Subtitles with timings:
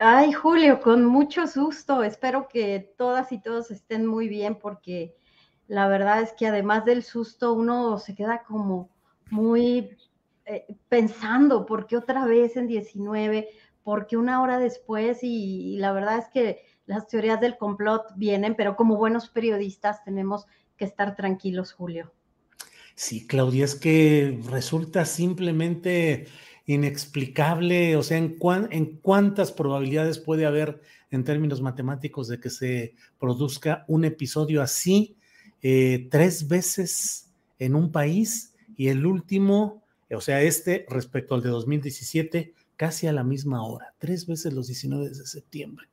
[0.00, 2.04] Ay, Julio, con mucho susto.
[2.04, 5.16] Espero que todas y todos estén muy bien porque
[5.66, 8.90] la verdad es que además del susto uno se queda como
[9.30, 9.96] muy
[10.46, 13.48] eh, pensando, ¿por qué otra vez en 19?
[13.82, 15.24] ¿Por qué una hora después?
[15.24, 20.04] Y, y la verdad es que las teorías del complot vienen, pero como buenos periodistas
[20.04, 22.12] tenemos que estar tranquilos, Julio.
[22.94, 26.26] Sí, Claudia, es que resulta simplemente
[26.68, 32.50] inexplicable, o sea, ¿en, cuán, en cuántas probabilidades puede haber en términos matemáticos de que
[32.50, 35.16] se produzca un episodio así
[35.62, 41.48] eh, tres veces en un país y el último, o sea, este respecto al de
[41.48, 45.88] 2017, casi a la misma hora, tres veces los 19 de septiembre.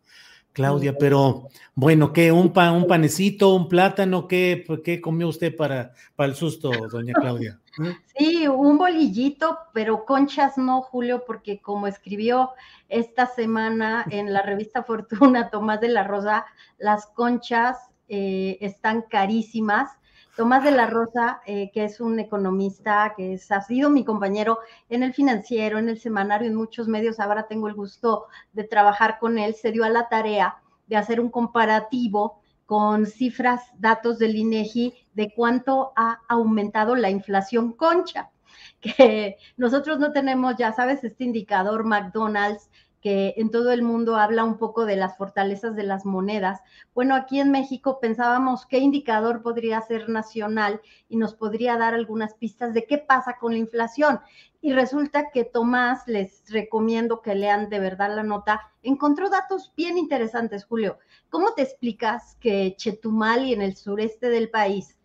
[0.56, 2.32] Claudia, pero bueno, ¿qué?
[2.32, 4.26] ¿Un, pan, un panecito, un plátano?
[4.26, 7.60] ¿Qué, qué comió usted para, para el susto, doña Claudia?
[7.78, 7.88] ¿Mm?
[8.18, 12.52] Sí, un bolillito, pero conchas no, Julio, porque como escribió
[12.88, 16.46] esta semana en la revista Fortuna Tomás de la Rosa,
[16.78, 17.78] las conchas
[18.08, 19.92] eh, están carísimas
[20.36, 24.60] Tomás de la Rosa, eh, que es un economista, que ha sido mi compañero
[24.90, 29.18] en el financiero, en el semanario, en muchos medios, ahora tengo el gusto de trabajar
[29.20, 30.58] con él, se dio a la tarea
[30.88, 37.72] de hacer un comparativo con cifras, datos del INEGI de cuánto ha aumentado la inflación
[37.72, 38.32] concha,
[38.82, 42.70] que nosotros no tenemos, ya sabes, este indicador McDonald's
[43.06, 46.62] que en todo el mundo habla un poco de las fortalezas de las monedas.
[46.96, 52.34] Bueno, aquí en México pensábamos qué indicador podría ser nacional y nos podría dar algunas
[52.34, 54.22] pistas de qué pasa con la inflación.
[54.60, 60.00] Y resulta que Tomás, les recomiendo que lean de verdad la nota, encontró datos bien
[60.00, 60.98] interesantes, Julio.
[61.30, 64.98] ¿Cómo te explicas que Chetumal y en el sureste del país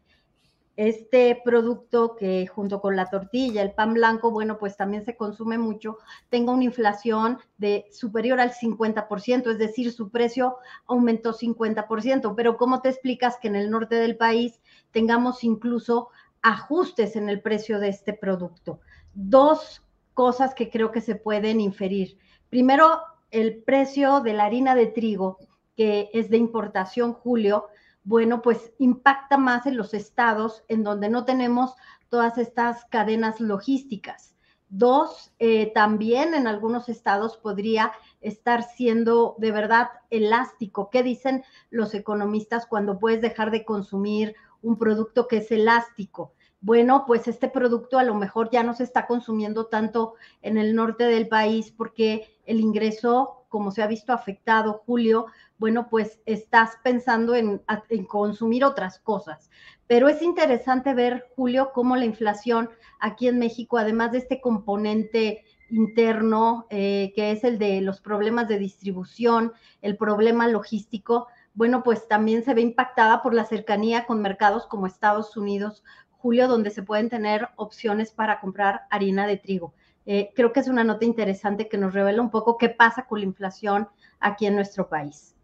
[0.88, 5.58] este producto que junto con la tortilla, el pan blanco, bueno, pues también se consume
[5.58, 5.98] mucho,
[6.30, 12.80] tenga una inflación de superior al 50%, es decir, su precio aumentó 50%, pero ¿cómo
[12.80, 16.08] te explicas que en el norte del país tengamos incluso
[16.40, 18.80] ajustes en el precio de este producto?
[19.12, 19.82] Dos
[20.14, 22.16] cosas que creo que se pueden inferir.
[22.48, 25.40] Primero, el precio de la harina de trigo,
[25.76, 27.66] que es de importación, Julio,
[28.02, 31.74] bueno, pues impacta más en los estados en donde no tenemos
[32.08, 34.34] todas estas cadenas logísticas.
[34.68, 40.90] Dos, eh, también en algunos estados podría estar siendo de verdad elástico.
[40.90, 46.34] ¿Qué dicen los economistas cuando puedes dejar de consumir un producto que es elástico?
[46.60, 50.74] Bueno, pues este producto a lo mejor ya no se está consumiendo tanto en el
[50.74, 55.26] norte del país porque el ingreso, como se ha visto afectado, Julio,
[55.58, 57.60] bueno, pues estás pensando en,
[58.08, 59.50] consumir otras cosas.
[59.86, 65.44] Pero es interesante ver, Julio, cómo la inflación aquí en México, además de este componente
[65.68, 69.52] interno, eh, que es el de los problemas de distribución,
[69.82, 74.86] el problema logístico, bueno, pues también se ve impactada por la cercanía con mercados como
[74.86, 79.74] Estados Unidos, Julio, donde se pueden tener opciones para comprar harina de trigo.
[80.12, 83.20] Eh, creo que es una nota interesante que nos revela un poco qué pasa con
[83.20, 83.86] la inflación
[84.18, 85.36] aquí en nuestro país.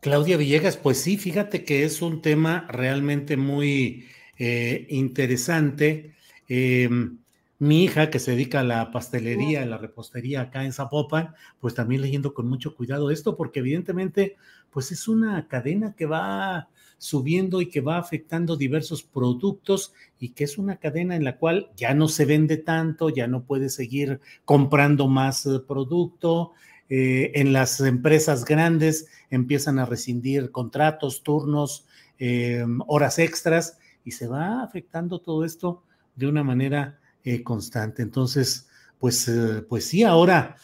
[0.00, 4.06] Claudia Villegas, pues sí, fíjate que es un tema realmente muy
[4.36, 6.12] eh, interesante.
[6.46, 7.20] Em,
[7.60, 11.74] mi hija, que se dedica a la pastelería, a la repostería acá en Zapopan, pues
[11.74, 14.36] también leyendo con mucho cuidado esto, porque evidentemente,
[14.70, 20.44] pues es una cadena que va subiendo y que va afectando diversos productos y que
[20.44, 24.20] es una cadena en la cual ya no se vende tanto, ya no puede seguir
[24.46, 26.52] comprando más eh, producto.
[26.88, 31.86] Eh, en las empresas grandes empiezan a rescindir contratos, turnos,
[32.18, 35.82] eh, horas extras y se va afectando todo esto
[36.16, 38.02] de una manera eh, constante.
[38.02, 38.68] Entonces,
[38.98, 40.56] pues, eh, pues sí, ahora,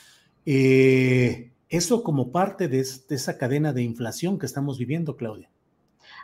[0.44, 5.50] eh, eso como parte de, de esa cadena de inflación que estamos viviendo, Claudia.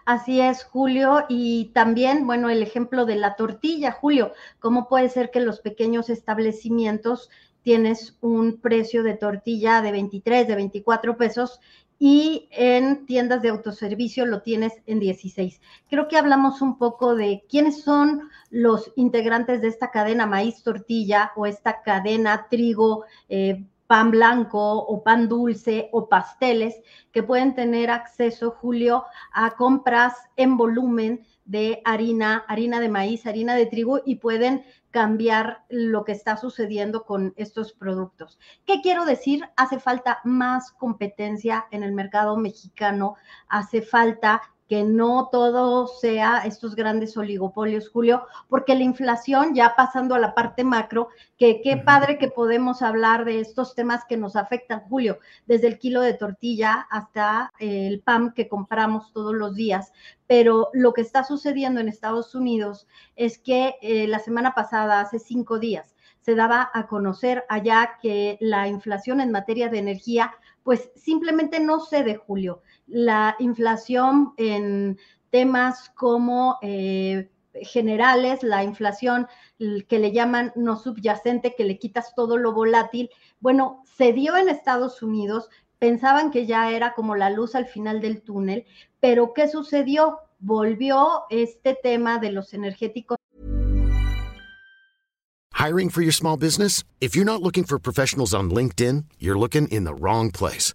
[0.04, 1.24] Así es, Julio.
[1.28, 6.10] Y también, bueno, el ejemplo de la tortilla, Julio, ¿cómo puede ser que los pequeños
[6.10, 7.30] establecimientos
[7.62, 11.60] tienes un precio de tortilla de 23, de 24 pesos
[11.98, 15.60] y en tiendas de autoservicio lo tienes en 16.
[15.88, 21.30] Creo que hablamos un poco de quiénes son los integrantes de esta cadena maíz tortilla
[21.36, 26.80] o esta cadena trigo, eh, pan blanco o pan dulce o pasteles
[27.12, 33.54] que pueden tener acceso, Julio, a compras en volumen de harina, harina de maíz, harina
[33.54, 38.38] de trigo y pueden cambiar lo que está sucediendo con estos productos.
[38.66, 39.48] ¿Qué quiero decir?
[39.56, 43.16] Hace falta más competencia en el mercado mexicano,
[43.48, 44.42] hace falta
[44.72, 50.34] que no todo sea estos grandes oligopolios, Julio, porque la inflación, ya pasando a la
[50.34, 55.18] parte macro, que qué padre que podemos hablar de estos temas que nos afectan, Julio,
[55.44, 59.92] desde el kilo de tortilla hasta el pan que compramos todos los días.
[60.26, 65.18] Pero lo que está sucediendo en Estados Unidos es que eh, la semana pasada, hace
[65.18, 70.32] cinco días, se daba a conocer allá que la inflación en materia de energía,
[70.62, 74.98] pues simplemente no cede, Julio la inflación en
[75.30, 77.30] temas como eh,
[77.62, 79.26] generales, la inflación
[79.58, 84.48] que le llaman no subyacente, que le quitas todo lo volátil, bueno, se dio en
[84.48, 85.48] Estados Unidos,
[85.78, 88.64] pensaban que ya era como la luz al final del túnel,
[89.00, 90.18] pero ¿qué sucedió?
[90.38, 93.18] Volvió este tema de los energéticos.
[95.54, 96.82] Hiring for your small business?
[97.00, 100.74] If you're not looking for professionals on LinkedIn, you're looking in the wrong place.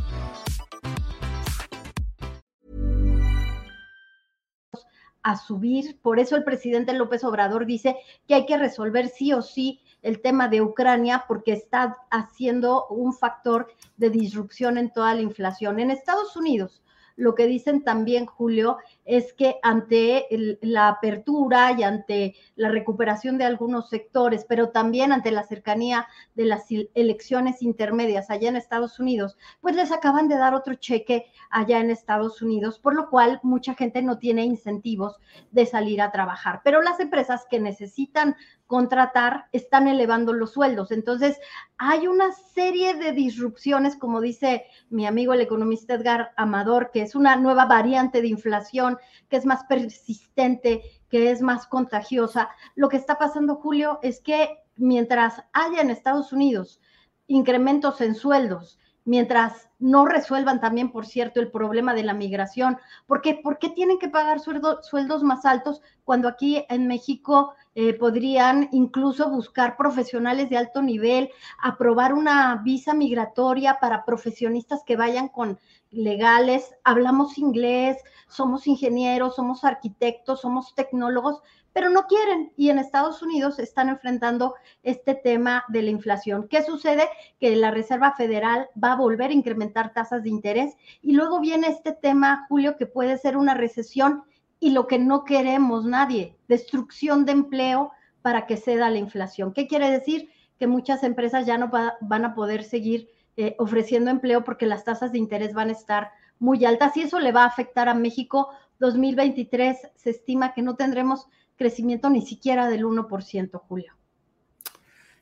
[5.23, 5.99] A subir.
[6.01, 7.97] Por eso el presidente López Obrador dice
[8.27, 13.13] que hay que resolver sí o sí el tema de Ucrania porque está haciendo un
[13.13, 15.79] factor de disrupción en toda la inflación.
[15.79, 16.81] En Estados Unidos,
[17.15, 20.27] lo que dicen también, Julio, es que ante
[20.61, 26.45] la apertura y ante la recuperación de algunos sectores, pero también ante la cercanía de
[26.45, 31.79] las elecciones intermedias allá en Estados Unidos, pues les acaban de dar otro cheque allá
[31.79, 35.19] en Estados Unidos, por lo cual mucha gente no tiene incentivos
[35.51, 36.61] de salir a trabajar.
[36.63, 38.35] Pero las empresas que necesitan
[38.71, 40.93] contratar están elevando los sueldos.
[40.93, 41.37] Entonces,
[41.77, 47.13] hay una serie de disrupciones, como dice mi amigo el economista Edgar Amador, que es
[47.13, 48.97] una nueva variante de inflación,
[49.27, 52.47] que es más persistente, que es más contagiosa.
[52.75, 56.79] Lo que está pasando, Julio, es que mientras haya en Estados Unidos
[57.27, 62.77] incrementos en sueldos, mientras no resuelvan también, por cierto, el problema de la migración.
[63.07, 63.35] ¿Por qué?
[63.35, 69.29] ¿Por qué tienen que pagar sueldos más altos cuando aquí en México eh, podrían incluso
[69.29, 71.29] buscar profesionales de alto nivel,
[71.61, 75.57] aprobar una visa migratoria para profesionistas que vayan con
[75.89, 81.41] legales, hablamos inglés, somos ingenieros, somos arquitectos, somos tecnólogos,
[81.73, 82.51] pero no quieren.
[82.57, 86.47] Y en Estados Unidos están enfrentando este tema de la inflación.
[86.47, 87.07] ¿Qué sucede?
[87.39, 91.67] Que la Reserva Federal va a volver a incrementar tasas de interés y luego viene
[91.67, 94.23] este tema, Julio, que puede ser una recesión
[94.59, 99.53] y lo que no queremos nadie, destrucción de empleo para que ceda la inflación.
[99.53, 100.29] ¿Qué quiere decir?
[100.59, 105.11] Que muchas empresas ya no van a poder seguir eh, ofreciendo empleo porque las tasas
[105.11, 108.49] de interés van a estar muy altas y eso le va a afectar a México.
[108.79, 113.93] 2023 se estima que no tendremos crecimiento ni siquiera del 1%, Julio.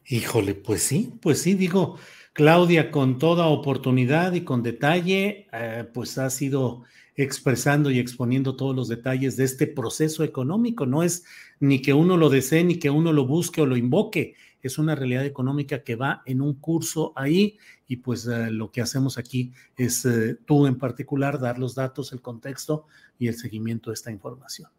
[0.06, 1.98] Híjole, pues sí, pues sí, digo,
[2.34, 6.84] Claudia con toda oportunidad y con detalle, eh, pues ha sido
[7.16, 10.86] expresando y exponiendo todos los detalles de este proceso económico.
[10.86, 11.26] No es
[11.60, 14.36] ni que uno lo desee, ni que uno lo busque o lo invoque.
[14.62, 17.58] Es una realidad económica que va en un curso ahí
[17.88, 22.14] y pues eh, lo que hacemos aquí es eh, tú en particular dar los datos,
[22.14, 22.86] el contexto
[23.18, 24.70] y el seguimiento de esta información.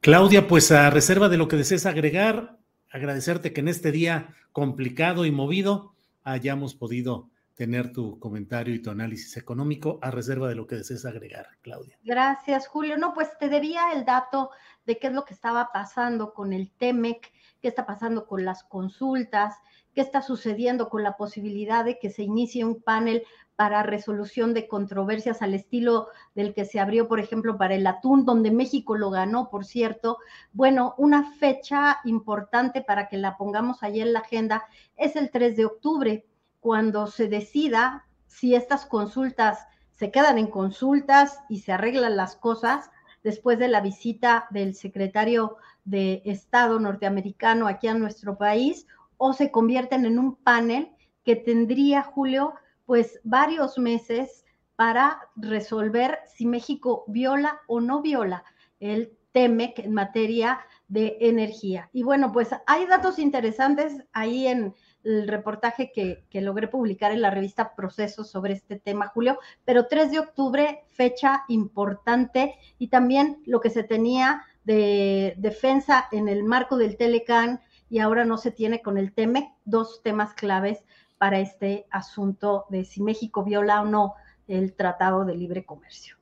[0.00, 2.56] Claudia, pues a reserva de lo que desees agregar,
[2.88, 8.90] agradecerte que en este día complicado y movido hayamos podido tener tu comentario y tu
[8.90, 11.98] análisis económico a reserva de lo que desees agregar, Claudia.
[12.04, 12.96] Gracias, Julio.
[12.96, 14.50] No, pues te debía el dato
[14.86, 18.62] de qué es lo que estaba pasando con el TEMEC, qué está pasando con las
[18.62, 19.56] consultas,
[19.98, 23.24] qué está sucediendo con la posibilidad de que se inicie un panel
[23.56, 28.24] para resolución de controversias al estilo del que se abrió, por ejemplo, para el atún,
[28.24, 30.18] donde México lo ganó, por cierto.
[30.52, 35.56] Bueno, una fecha importante para que la pongamos ahí en la agenda es el 3
[35.56, 36.26] de octubre
[36.60, 42.88] cuando se decida si estas consultas se quedan en consultas y se arreglan las cosas
[43.24, 48.86] después de la visita del secretario de Estado norteamericano aquí a nuestro país
[49.18, 50.90] o se convierten en un panel
[51.24, 52.54] que tendría, Julio,
[52.86, 54.46] pues varios meses
[54.76, 58.44] para resolver si México viola o no viola
[58.80, 61.90] el TEMEC en materia de energía.
[61.92, 67.30] Y bueno, pues hay datos interesantes ahí en, el reportaje que, logré publicar en la
[67.30, 73.60] revista Procesos sobre este tema, Julio, pero 3 de octubre, fecha importante, y también lo
[73.60, 78.82] que se tenía de defensa en el marco del Telecan y ahora no se tiene
[78.82, 80.78] con el TEMEC, dos temas claves
[81.18, 84.14] para este asunto de si México viola o no
[84.46, 86.16] el Tratado de Libre Comercio.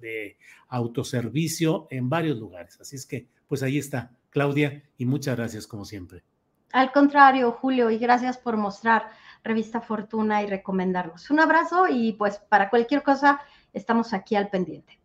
[0.67, 2.81] autoservicio, en varios lugares.
[2.81, 6.23] Así es que, pues ahí está, Claudia, y muchas gracias como siempre.
[6.71, 9.11] Al contrario, Julio, y gracias por mostrar
[9.43, 11.29] Revista Fortuna y recomendarnos.
[11.29, 13.39] Un abrazo y pues para cualquier cosa
[13.71, 15.04] estamos aquí al pendiente.